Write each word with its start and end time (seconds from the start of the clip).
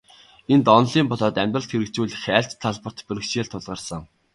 Энд, 0.53 0.65
онолын 0.77 1.07
болоод 1.09 1.35
амьдралд 1.43 1.69
хэрэгжүүлэх 1.71 2.23
аль 2.37 2.49
ч 2.49 2.51
талбарт 2.61 2.99
бэрхшээл 3.07 3.51
тулгарсан. 3.51 4.01